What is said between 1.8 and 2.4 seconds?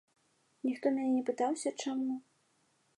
чаму.